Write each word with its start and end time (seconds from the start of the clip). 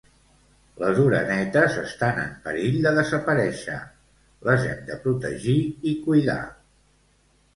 Les 0.83 0.99
orenetes 1.01 1.75
estan 1.81 2.21
en 2.21 2.31
perill 2.45 2.79
de 2.87 2.93
desaparèixer, 2.95 3.77
les 4.49 4.65
hem 4.71 4.81
de 4.87 4.97
protegir 5.03 5.57
i 5.91 5.93
cuidar 6.07 6.41